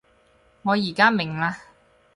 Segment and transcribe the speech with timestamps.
[0.63, 1.55] 我而家明喇